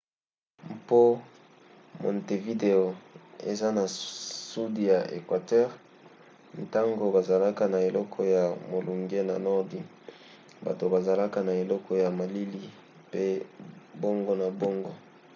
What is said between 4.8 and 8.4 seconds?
ya equateur ntango bazalaka na eloko